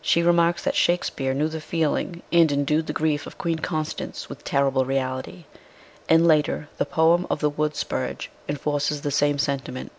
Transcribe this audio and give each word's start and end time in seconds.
She 0.00 0.24
remarks 0.24 0.64
that 0.64 0.74
Shakspeare 0.74 1.34
knew 1.34 1.46
the 1.46 1.60
feeling 1.60 2.24
and 2.32 2.50
endued 2.50 2.88
the 2.88 2.92
grief 2.92 3.28
of 3.28 3.38
Queen 3.38 3.60
Constance 3.60 4.28
with 4.28 4.42
terrible 4.42 4.84
reality; 4.84 5.44
and, 6.08 6.26
later, 6.26 6.68
the 6.78 6.84
poem 6.84 7.28
of 7.30 7.38
"The 7.38 7.50
Wood 7.50 7.76
Spurge" 7.76 8.28
enforces 8.48 9.02
the 9.02 9.12
same 9.12 9.38
sentiment. 9.38 9.92